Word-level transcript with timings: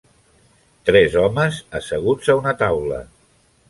Tres 0.91 1.19
homes 1.25 1.61
asseguts 1.83 2.35
a 2.37 2.41
una 2.43 2.59
taula. 2.67 3.09